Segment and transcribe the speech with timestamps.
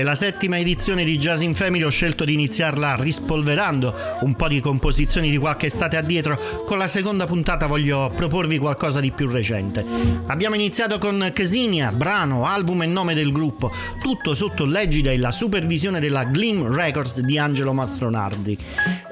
[0.00, 4.48] Se la settima edizione di Jazz in Family ho scelto di iniziarla rispolverando un po'
[4.48, 9.28] di composizioni di qualche estate addietro, con la seconda puntata voglio proporvi qualcosa di più
[9.28, 9.84] recente.
[10.28, 13.70] Abbiamo iniziato con Casinia, brano, album e nome del gruppo,
[14.00, 18.56] tutto sotto l'egida e la supervisione della Gleam Records di Angelo Mastronardi.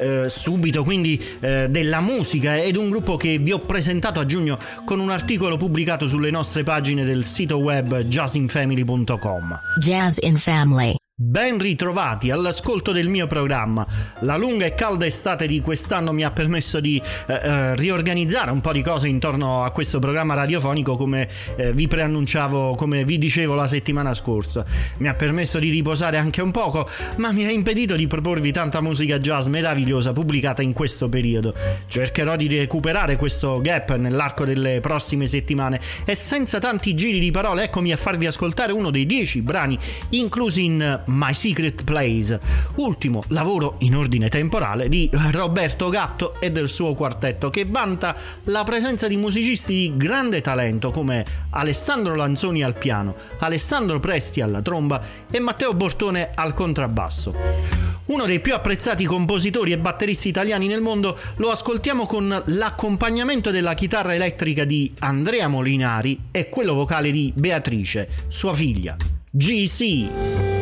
[0.01, 4.59] Eh, subito quindi eh, della musica ed un gruppo che vi ho presentato a giugno
[4.87, 9.61] con un articolo pubblicato sulle nostre pagine del sito web jazzinfamily.com.
[9.81, 10.78] Jazz in Family.
[10.79, 13.85] family Ben ritrovati all'ascolto del mio programma.
[14.21, 18.61] La lunga e calda estate di quest'anno mi ha permesso di eh, eh, riorganizzare un
[18.61, 23.57] po' di cose intorno a questo programma radiofonico come eh, vi preannunciavo, come vi dicevo
[23.57, 24.65] la settimana scorsa.
[24.99, 28.81] Mi ha permesso di riposare anche un poco, ma mi ha impedito di proporvi tanta
[28.81, 31.53] musica jazz meravigliosa pubblicata in questo periodo.
[31.89, 37.65] Cercherò di recuperare questo gap nell'arco delle prossime settimane e senza tanti giri di parole
[37.65, 39.77] eccomi a farvi ascoltare uno dei dieci brani
[40.11, 42.39] inclusi in My Secret Place,
[42.77, 48.65] ultimo lavoro in ordine temporale di Roberto Gatto e del suo quartetto che vanta la
[48.65, 55.03] presenza di musicisti di grande talento come Alessandro Lanzoni al piano, Alessandro Presti alla tromba
[55.31, 57.89] e Matteo Bortone al contrabbasso.
[58.09, 63.75] Uno dei più apprezzati compositori e batteristi italiani nel mondo lo ascoltiamo con l'accompagnamento della
[63.75, 68.97] chitarra elettrica di Andrea Molinari e quello vocale di Beatrice, sua figlia.
[69.31, 70.58] GC.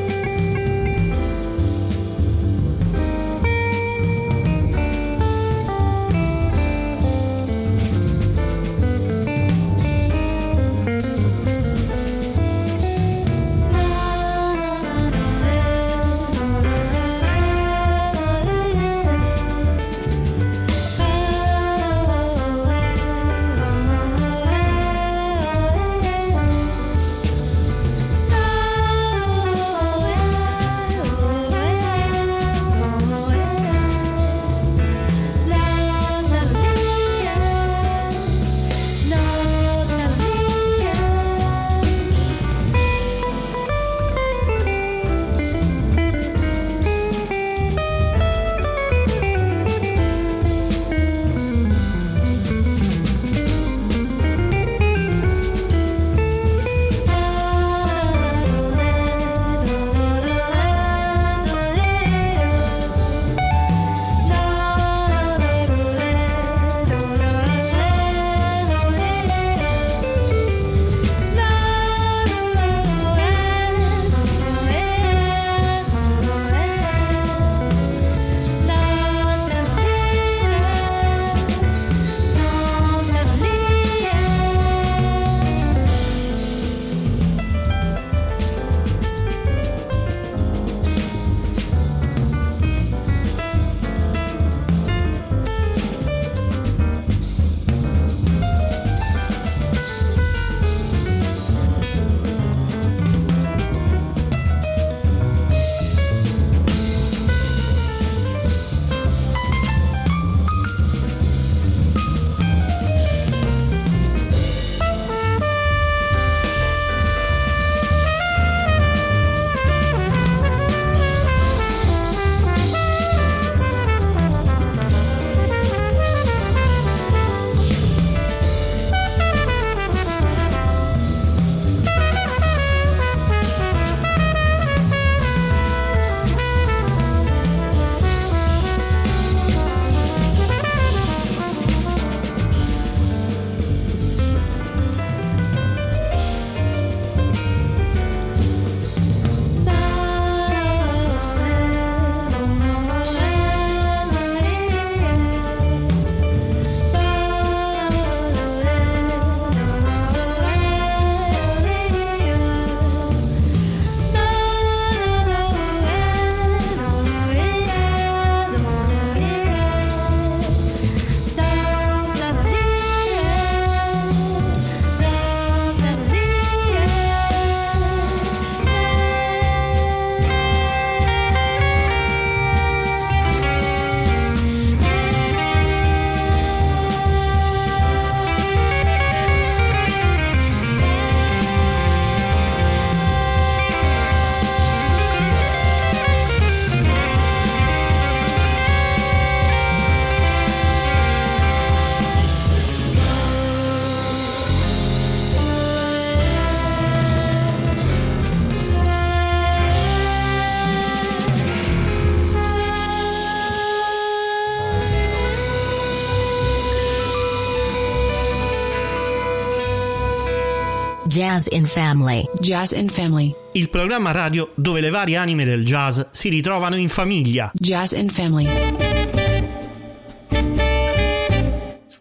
[221.36, 222.24] Jazz in Family.
[222.40, 223.34] Jazz in Family.
[223.52, 227.50] Il programma radio dove le varie anime del jazz si ritrovano in famiglia.
[227.52, 228.85] Jazz in Family.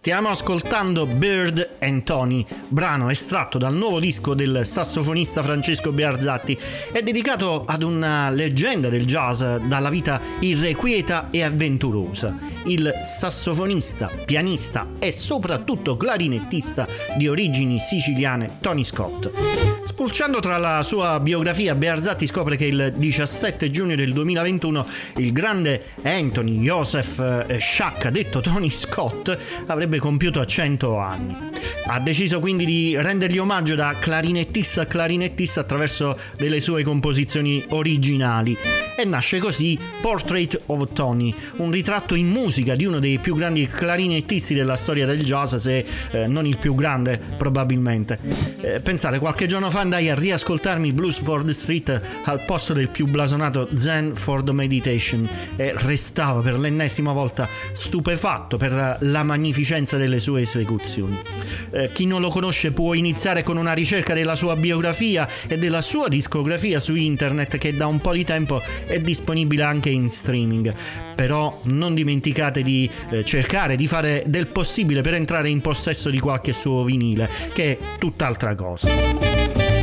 [0.05, 6.55] Stiamo ascoltando Bird and Tony, brano estratto dal nuovo disco del sassofonista Francesco Biarzatti.
[6.91, 12.37] È dedicato ad una leggenda del jazz dalla vita irrequieta e avventurosa.
[12.65, 19.74] Il sassofonista, pianista e soprattutto clarinettista di origini siciliane Tony Scott.
[19.95, 24.85] Spulciando tra la sua biografia, Bearzatti scopre che il 17 giugno del 2021
[25.19, 29.37] il grande Anthony Joseph eh, Sciacca, detto Tony Scott,
[29.67, 31.37] avrebbe compiuto 100 anni.
[31.85, 38.57] Ha deciso quindi di rendergli omaggio da clarinettista a clarinettista attraverso delle sue composizioni originali
[38.97, 43.67] e nasce così Portrait of Tony, un ritratto in musica di uno dei più grandi
[43.67, 48.19] clarinettisti della storia del jazz, se eh, non il più grande probabilmente.
[48.59, 52.89] Eh, pensate, qualche giorno fa andai a riascoltarmi Blues for the Street al posto del
[52.89, 59.95] più blasonato Zen for the Meditation e restavo per l'ennesima volta stupefatto per la magnificenza
[59.97, 61.21] delle sue esecuzioni.
[61.69, 65.81] Eh, chi non lo conosce può iniziare con una ricerca della sua biografia e della
[65.81, 70.73] sua discografia su internet che da un po' di tempo è disponibile anche in streaming.
[71.13, 76.19] Però non dimenticate di eh, cercare di fare del possibile per entrare in possesso di
[76.19, 79.74] qualche suo vinile, che è tutt'altra cosa.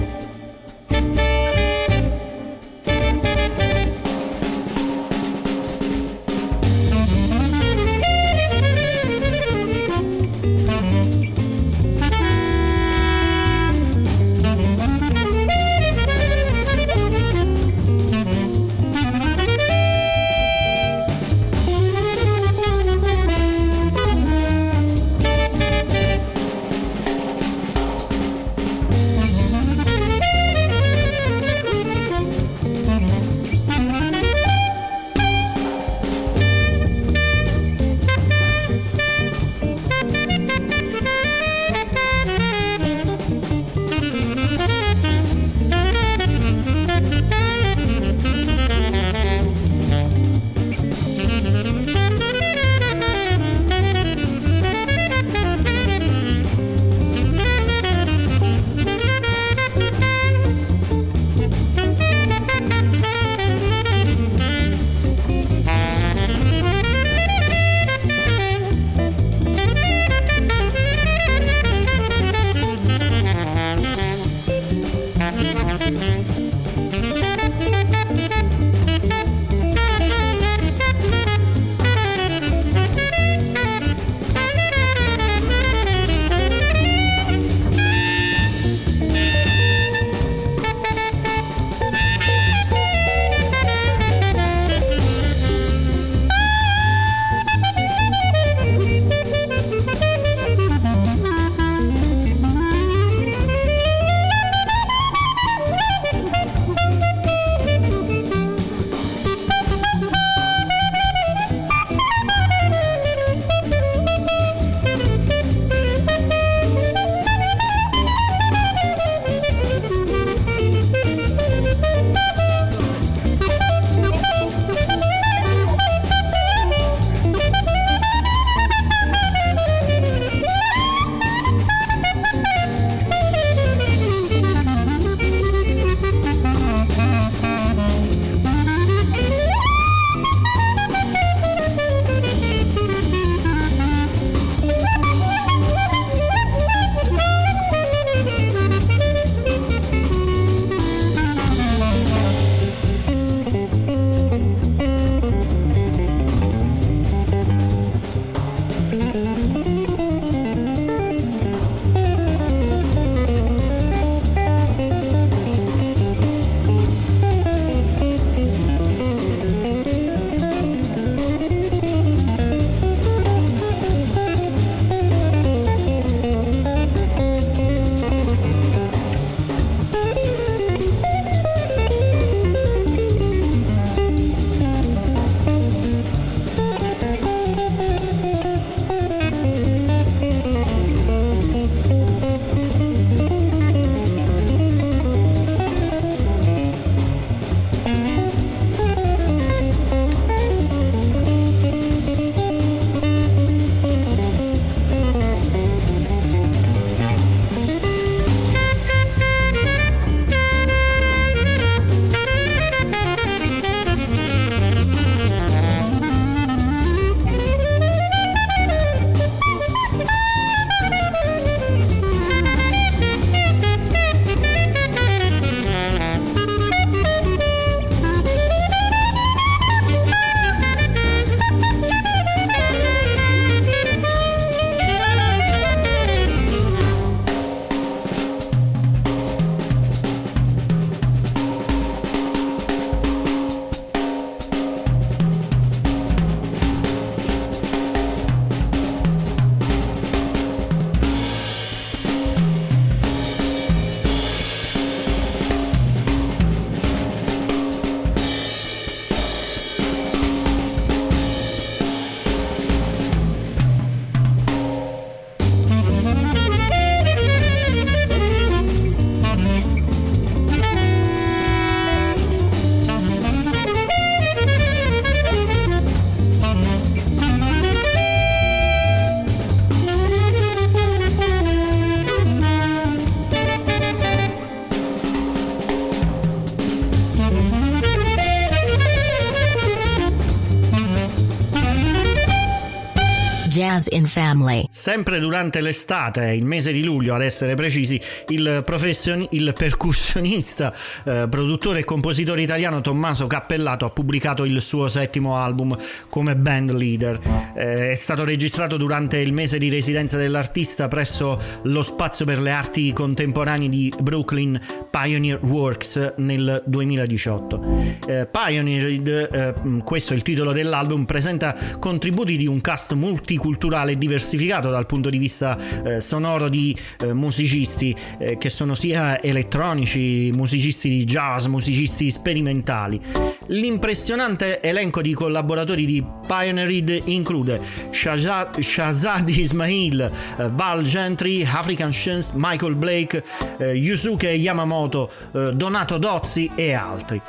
[293.95, 294.65] In Family.
[294.69, 300.75] Sempre durante l'estate, il mese di luglio ad essere precisi, il, profession- il percussionista,
[301.05, 305.77] eh, produttore e compositore italiano Tommaso Cappellato ha pubblicato il suo settimo album
[306.09, 307.21] come band leader.
[307.55, 312.51] Eh, è stato registrato durante il mese di residenza dell'artista presso lo Spazio per le
[312.51, 317.99] Arti Contemporanee di Brooklyn Pioneer Works nel 2018.
[318.07, 323.99] Eh, Pioneered, eh, questo è il titolo dell'album, presenta contributi di un cast multiculturale e
[323.99, 330.31] diversificato dal punto di vista eh, sonoro di eh, musicisti eh, che sono sia elettronici,
[330.33, 333.01] musicisti di jazz, musicisti sperimentali.
[333.47, 340.01] L'impressionante elenco di collaboratori di Pioneered include Shazad, Shazad Ismail,
[340.39, 343.23] eh, Val Gentry, African Chance, Michael Blake,
[343.59, 347.21] eh, Yusuke Yamamoto, eh, Donato Dozzi e altri.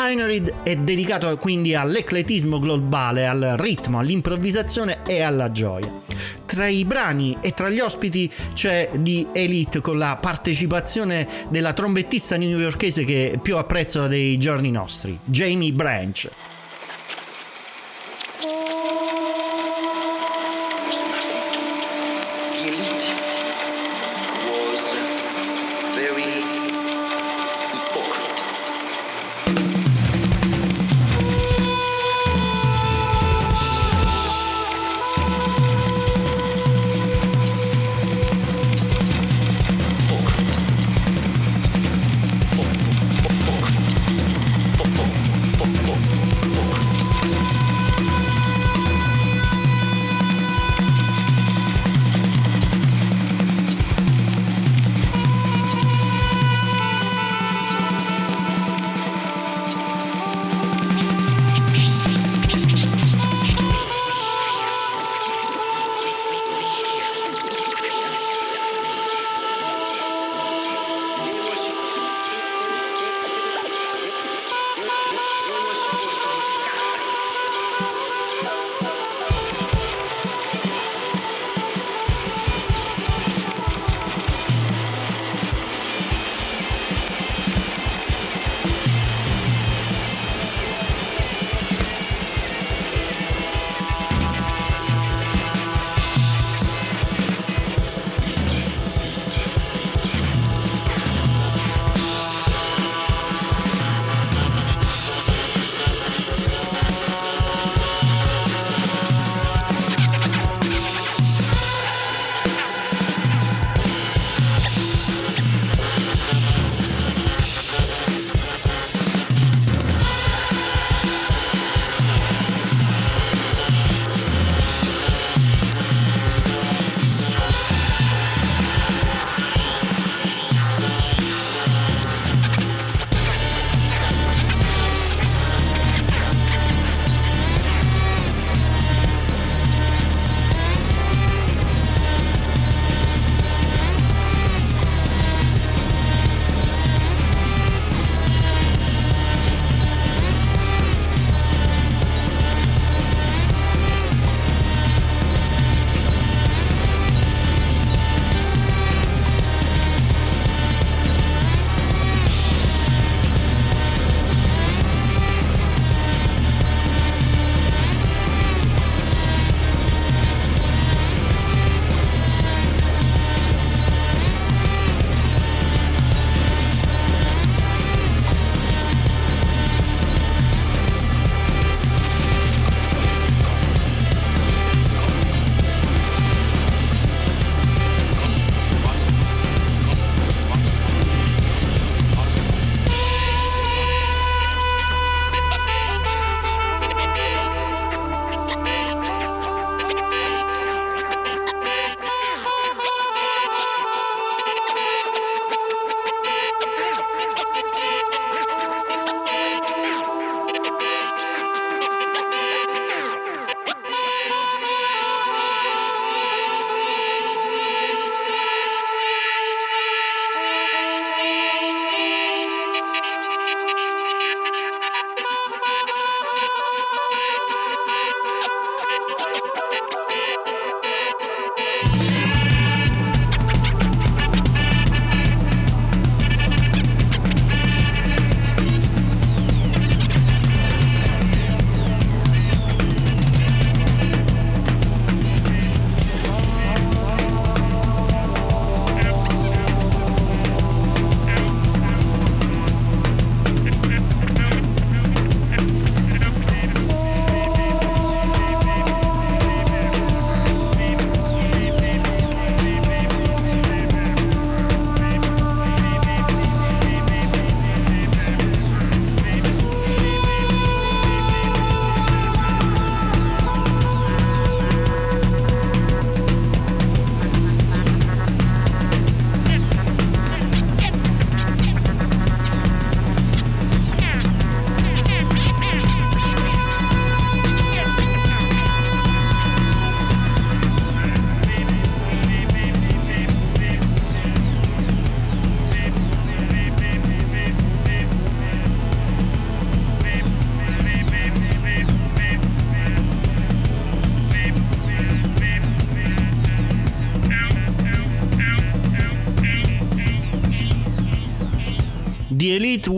[0.00, 5.92] Pioneered è dedicato quindi all'ecletismo globale, al ritmo, all'improvvisazione e alla gioia.
[6.46, 12.36] Tra i brani e tra gli ospiti c'è di Elite con la partecipazione della trombettista
[12.36, 16.30] newyorkese che più apprezzo dei giorni nostri, Jamie Branch.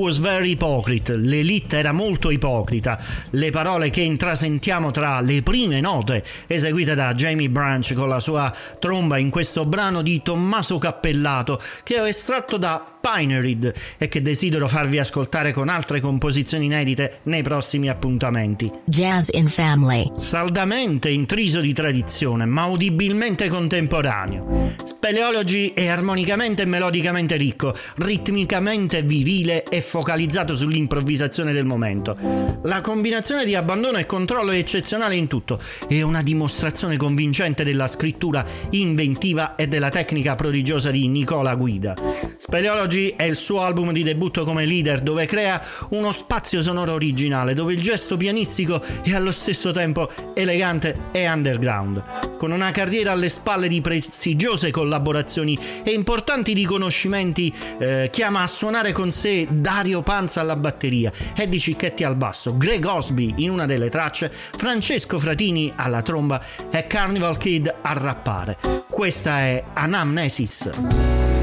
[0.00, 1.14] Was very hypocrite.
[1.14, 2.98] L'elite era molto ipocrita.
[3.30, 8.52] Le parole che intrasentiamo tra le prime note eseguite da Jamie Branch con la sua
[8.78, 14.68] tromba in questo brano di Tommaso Cappellato che ho estratto da Pinerid e che desidero
[14.68, 18.70] farvi ascoltare con altre composizioni inedite nei prossimi appuntamenti.
[18.84, 20.12] Jazz in Family.
[20.16, 24.74] Saldamente intriso di tradizione, ma udibilmente contemporaneo.
[24.84, 32.16] Speleology è armonicamente e melodicamente ricco, ritmicamente virile e focalizzato sull'improvvisazione del momento.
[32.64, 37.88] La combinazione di abbandono e controllo è eccezionale in tutto, è una dimostrazione convincente della
[37.88, 41.94] scrittura inventiva e della tecnica prodigiosa di Nicola Guida.
[42.36, 47.54] Speleology è il suo album di debutto come leader dove crea uno spazio sonoro originale,
[47.54, 52.02] dove il gesto pianistico è allo stesso tempo elegante e underground.
[52.36, 58.92] Con una carriera alle spalle di prestigiose collaborazioni e importanti riconoscimenti, eh, chiama a suonare
[58.92, 63.88] con sé Dario Panza alla batteria, Eddie Cicchetti al basso, Greg Osby in una delle
[63.88, 68.58] tracce, Francesco Fratini alla tromba e Carnival Kid a rappare.
[68.88, 71.39] Questa è Anamnesis.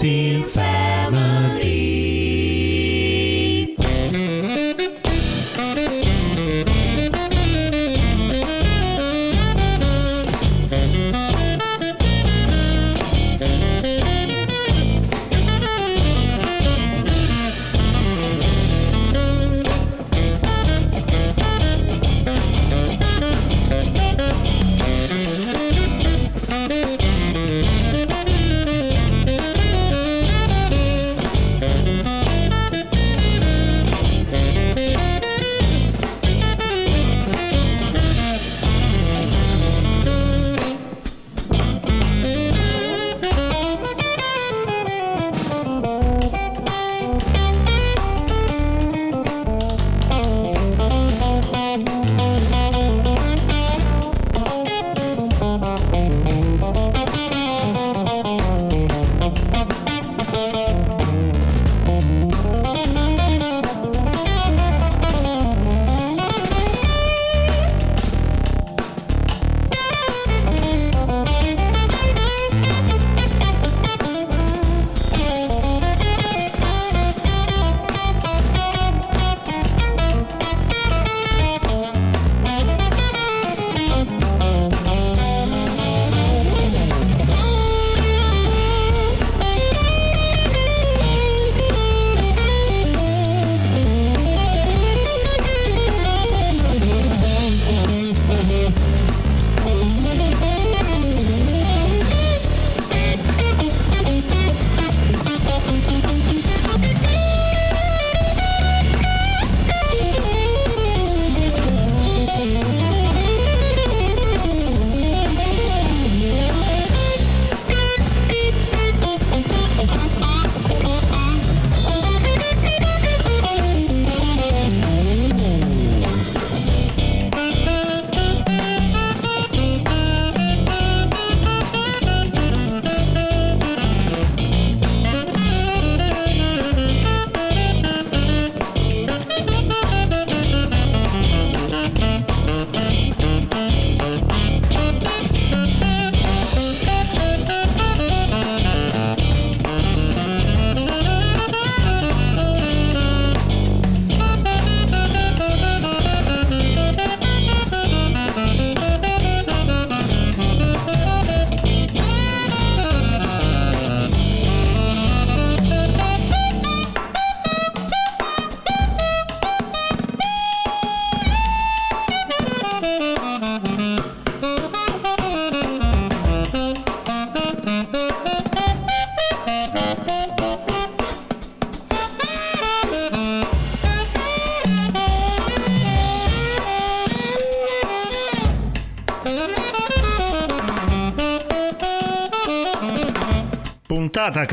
[0.00, 0.39] Jazz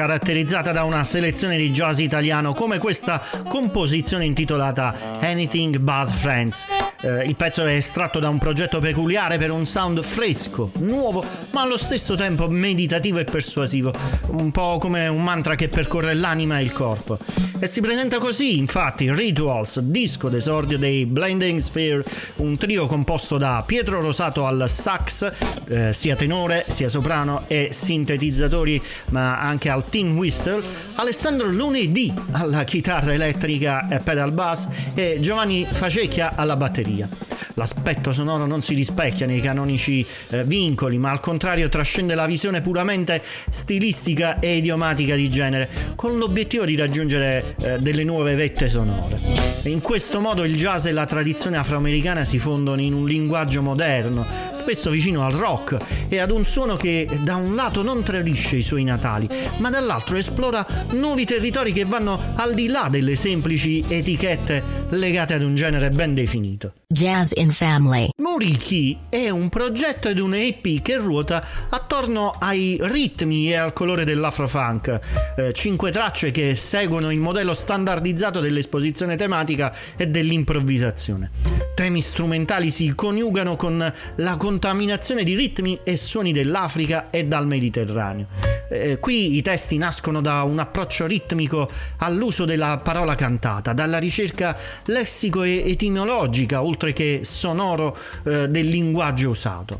[0.07, 6.76] caratterizzata da una selezione di jazz italiano come questa composizione intitolata Anything But Friends.
[7.07, 11.61] Eh, il pezzo è estratto da un progetto peculiare per un sound fresco, nuovo, ma
[11.61, 13.93] allo stesso tempo meditativo e persuasivo,
[14.31, 17.17] un po' come un mantra che percorre l'anima e il corpo.
[17.59, 22.03] E si presenta così, infatti, Rituals, disco d'esordio dei Blending Sphere,
[22.37, 25.31] un trio composto da Pietro Rosato al sax,
[25.69, 30.61] eh, sia tenore, sia soprano e sintetizzatori, ma anche al tin whistle,
[30.99, 37.07] Alessandro Lunedì alla chitarra elettrica e pedal bass e Giovanni Facecchia alla batteria.
[37.53, 42.61] L'aspetto sonoro non si rispecchia nei canonici eh, vincoli, ma al contrario trascende la visione
[42.61, 49.19] puramente stilistica e idiomatica di genere, con l'obiettivo di raggiungere eh, delle nuove vette sonore.
[49.63, 53.63] E in questo modo il jazz e la tradizione afroamericana si fondono in un linguaggio
[53.63, 55.77] moderno, spesso vicino al rock
[56.09, 59.27] e ad un suono che da un lato non tradisce i suoi natali,
[59.57, 65.41] ma dall'altro esplora nuovi territori che vanno al di là delle semplici etichette legate ad
[65.43, 66.73] un genere ben definito.
[66.89, 68.07] Jazz in Family.
[68.19, 74.05] Moriki è un progetto ed un EP che ruota attorno ai ritmi e al colore
[74.05, 74.99] dell'afrofunk.
[75.35, 81.29] Eh, cinque tracce che seguono il modello standardizzato dell'esposizione tematica e dell'improvvisazione.
[81.75, 88.27] Temi strumentali si coniugano con la contaminazione di ritmi e suoni dell'Africa e dal Mediterraneo.
[88.69, 94.57] Eh, qui i testi nascono da un approccio ritmico all'uso della parola cantata, dalla ricerca
[94.85, 99.79] lessico e etimologica, oltre che sonoro eh, del linguaggio usato.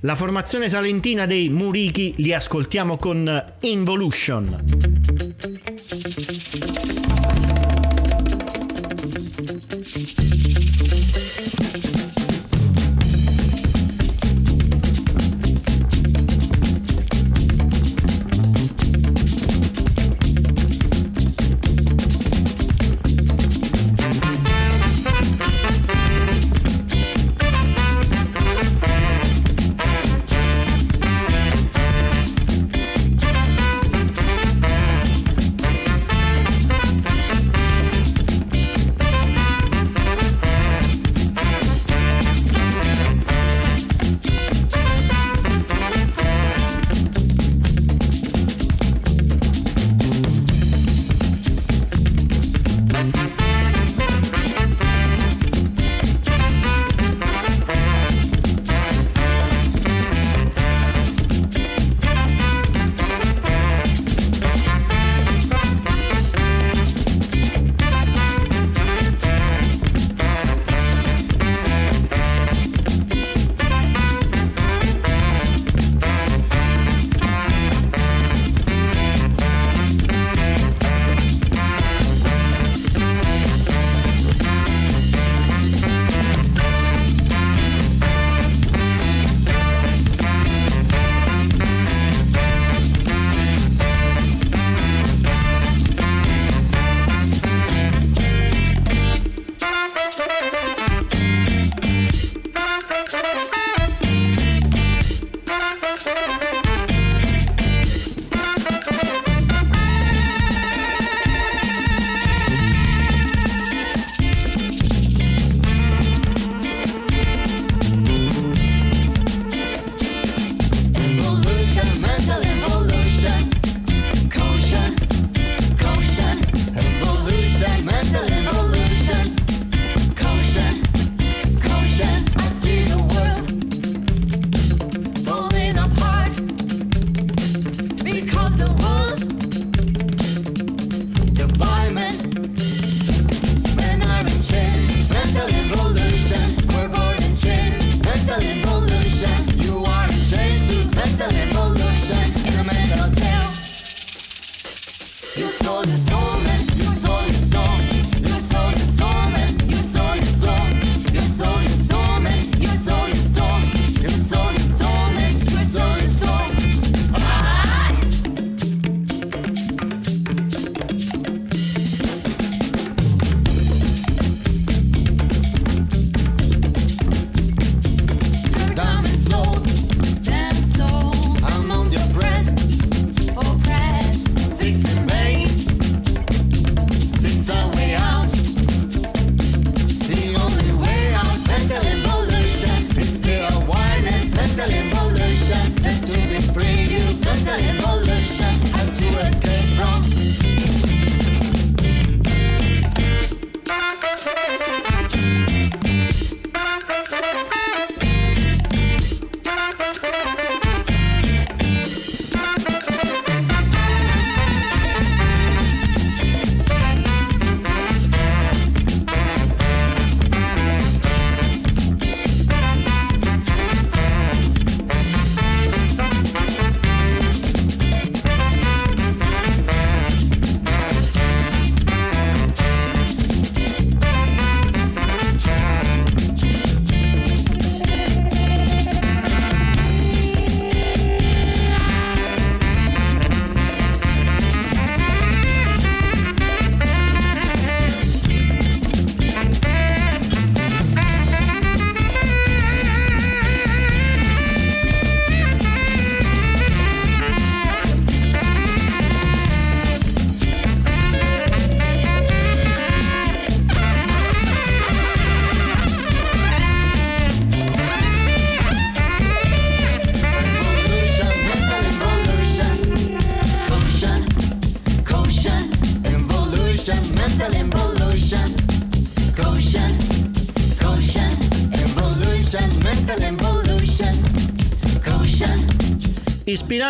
[0.00, 5.51] La formazione salentina dei Murichi li ascoltiamo con Involution.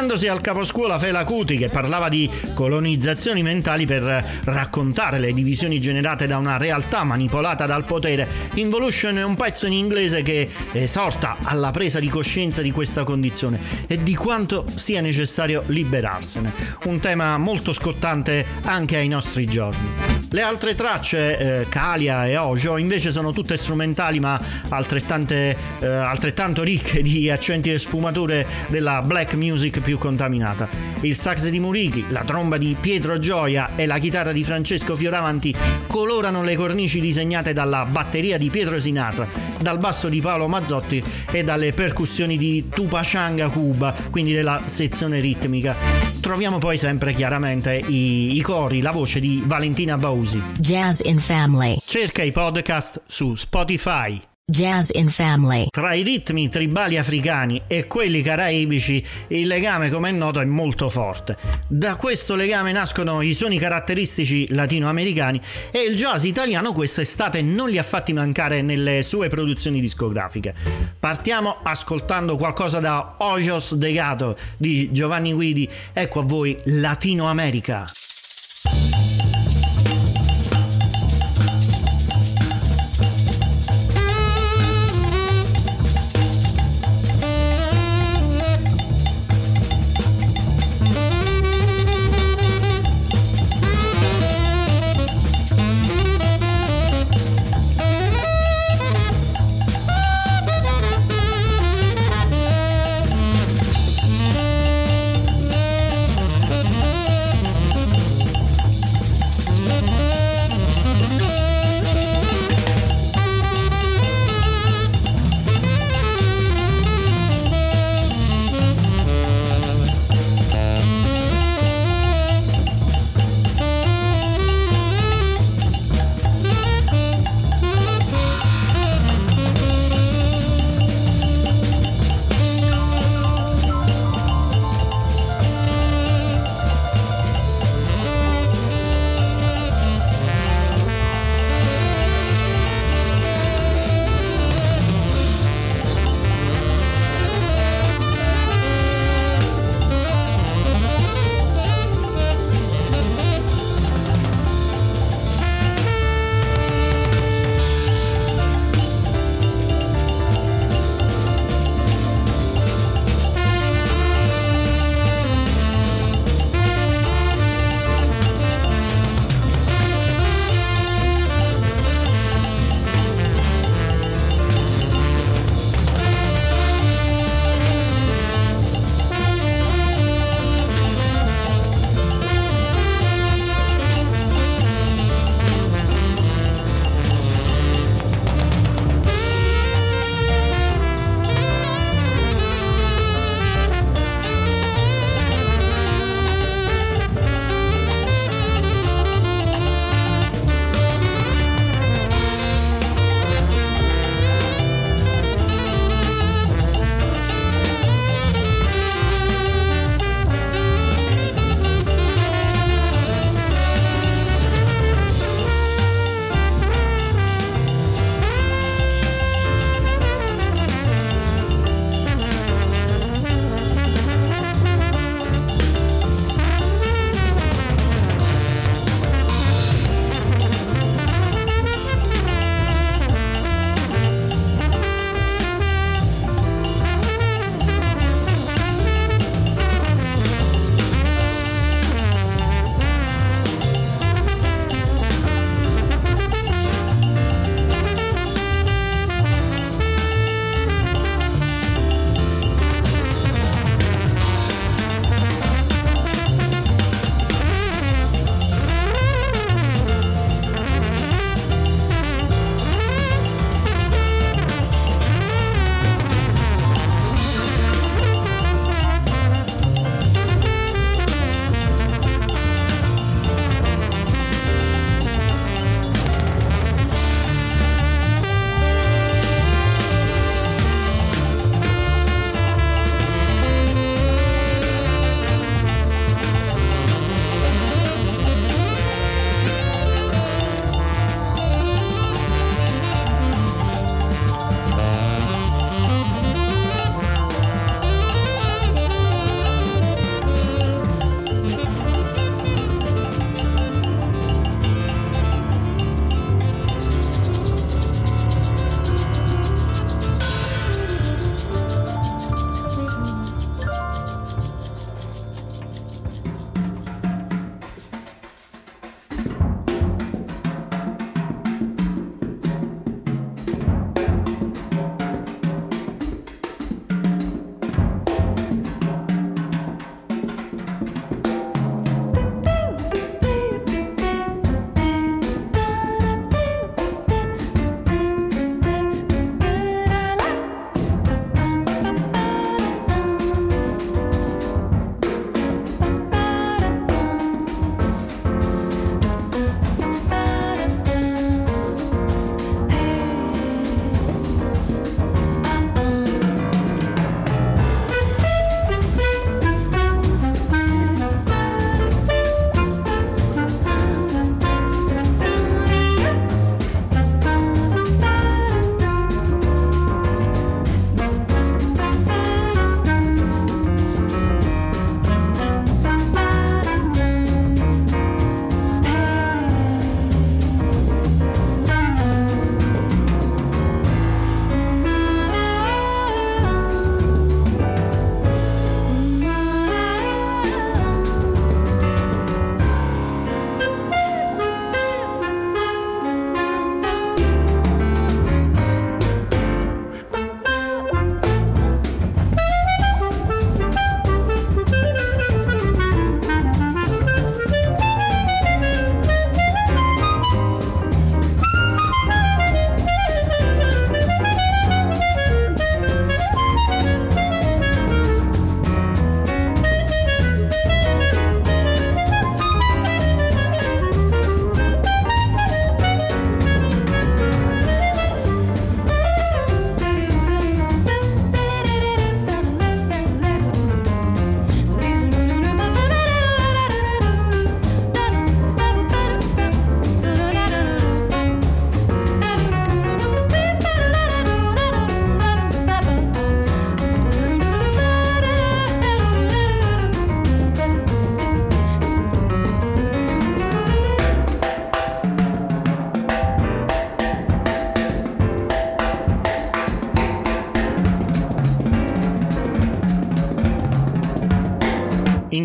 [0.02, 4.02] Ispirandosi al caposcuola Fela Kuti che parlava di colonizzazioni mentali per
[4.42, 9.74] raccontare le divisioni generate da una realtà manipolata dal potere, Involution è un pezzo in
[9.74, 15.62] inglese che esorta alla presa di coscienza di questa condizione e di quanto sia necessario
[15.66, 16.52] liberarsene.
[16.86, 20.20] Un tema molto scottante anche ai nostri giorni.
[20.30, 27.02] Le altre tracce, eh, Kalia e Ojo, invece sono tutte strumentali ma eh, altrettanto ricche
[27.02, 30.68] di accenti e sfumature della black music più contaminata.
[31.00, 35.54] Il sax di Murichi, la tromba di Pietro Gioia e la chitarra di Francesco Fioravanti
[35.86, 39.26] colorano le cornici disegnate dalla batteria di Pietro Sinatra,
[39.60, 45.74] dal basso di Paolo Mazzotti e dalle percussioni di Tupacanga Cuba, quindi della sezione ritmica.
[46.20, 50.40] Troviamo poi sempre chiaramente i, i cori, la voce di Valentina Bausi.
[50.58, 51.78] Jazz in Family.
[51.84, 54.30] Cerca i podcast su Spotify.
[54.44, 55.68] Jazz in Family.
[55.70, 60.88] Tra i ritmi tribali africani e quelli caraibici il legame, come è noto, è molto
[60.88, 61.36] forte.
[61.68, 65.40] Da questo legame nascono i suoni caratteristici latinoamericani
[65.70, 70.54] e il jazz italiano quest'estate non li ha fatti mancare nelle sue produzioni discografiche.
[70.98, 75.68] Partiamo ascoltando qualcosa da Ojos de Gato di Giovanni Guidi.
[75.92, 77.86] Ecco a voi Latino America.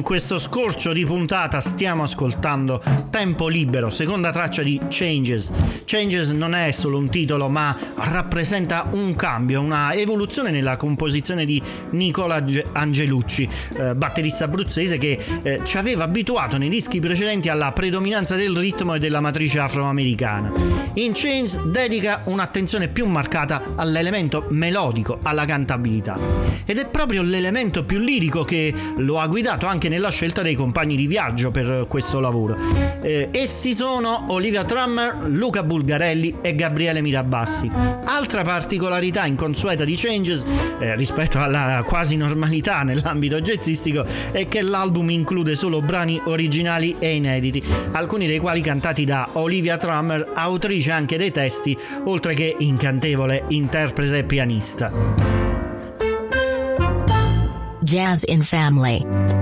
[0.08, 5.51] Questo scorcio di puntata stiamo ascoltando Tempo Libero, seconda traccia di Changes.
[5.84, 11.62] Changes non è solo un titolo, ma rappresenta un cambio, una evoluzione nella composizione di
[11.89, 12.41] Nicola
[12.72, 18.55] Angelucci, eh, batterista abruzzese che eh, ci aveva abituato nei dischi precedenti alla predominanza del
[18.55, 20.53] ritmo e della matrice afroamericana.
[20.93, 26.18] In Chains dedica un'attenzione più marcata all'elemento melodico, alla cantabilità.
[26.66, 30.54] Ed è proprio l'elemento più lirico che lo ha guidato anche anche nella scelta dei
[30.54, 32.56] compagni di viaggio per questo lavoro.
[33.02, 37.70] Eh, essi sono Olivia Trummer, Luca Bulgarelli e Gabriele Mirabassi.
[38.06, 40.43] Altra particolarità inconsueta di Changes
[40.80, 47.16] eh, rispetto alla quasi normalità nell'ambito jazzistico è che l'album include solo brani originali e
[47.16, 53.45] inediti, alcuni dei quali cantati da Olivia Trummer, autrice anche dei testi, oltre che incantevole
[53.48, 54.91] interprete e pianista.
[57.80, 59.36] Jazz in Family.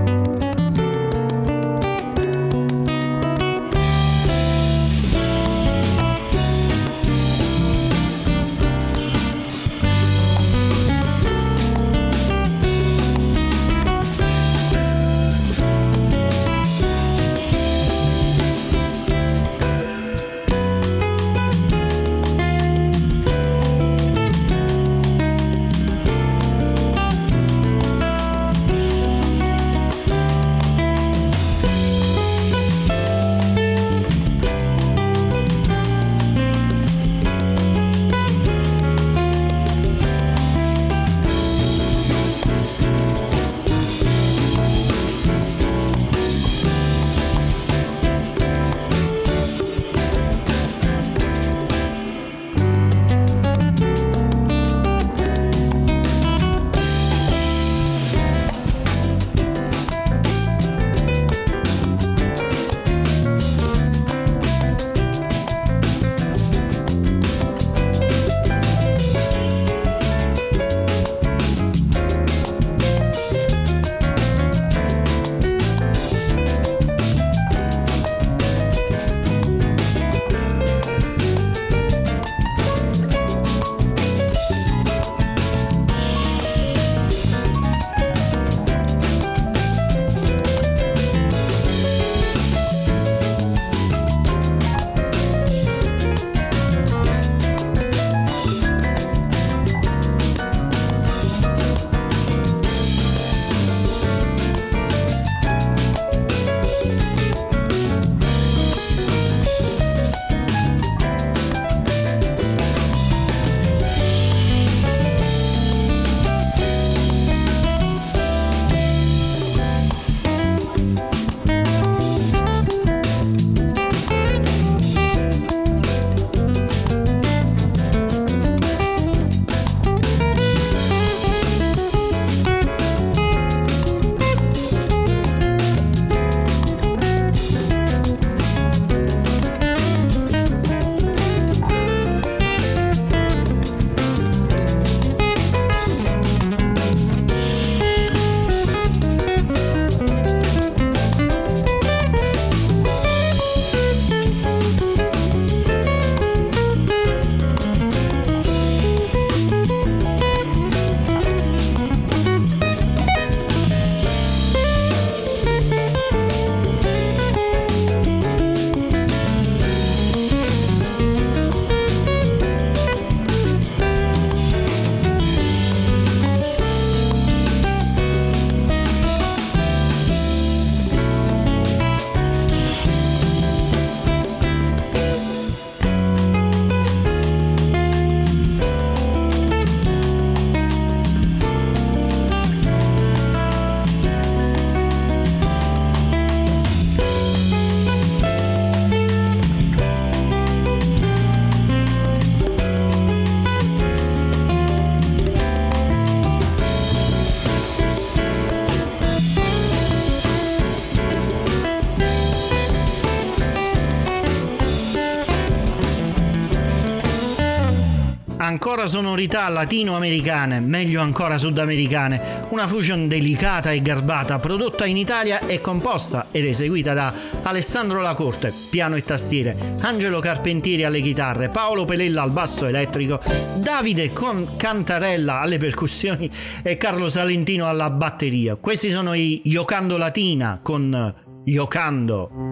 [218.76, 225.62] Ancora sonorità latinoamericane, meglio ancora sudamericane, una fusion delicata e garbata prodotta in Italia e
[225.62, 227.10] composta ed eseguita da
[227.42, 233.18] Alessandro Lacorte, piano e tastiere, Angelo Carpentieri alle chitarre, Paolo Pelella al basso elettrico,
[233.56, 236.30] Davide con Cantarella alle percussioni
[236.62, 238.56] e Carlo Salentino alla batteria.
[238.56, 241.14] Questi sono i Yocando Latina con
[241.44, 242.45] Yocando.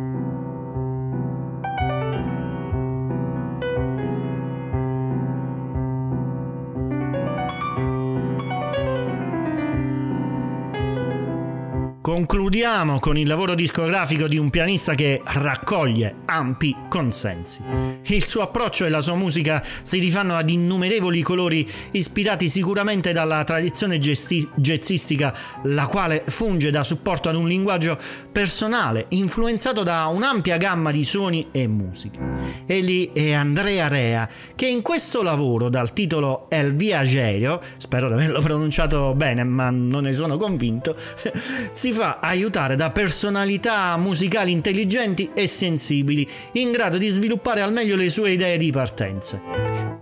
[12.14, 17.93] Concludiamo con il lavoro discografico di un pianista che raccoglie ampi consensi.
[18.08, 23.42] Il suo approccio e la sua musica si rifanno ad innumerevoli colori ispirati sicuramente dalla
[23.44, 25.34] tradizione gesti- jazzistica,
[25.64, 27.98] la quale funge da supporto ad un linguaggio
[28.30, 32.18] personale influenzato da un'ampia gamma di suoni e musiche.
[32.66, 38.40] Egli è Andrea Rea, che in questo lavoro dal titolo El Viaggero, spero di averlo
[38.40, 40.94] pronunciato bene ma non ne sono convinto,
[41.72, 47.93] si fa aiutare da personalità musicali intelligenti e sensibili, in grado di sviluppare al meglio
[47.94, 49.40] le sue idee di partenza.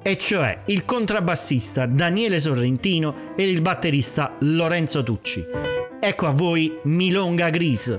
[0.02, 5.44] E cioè il contrabbassista Daniele Sorrentino e il batterista Lorenzo Tucci.
[6.00, 7.98] Ecco a voi Milonga Gris.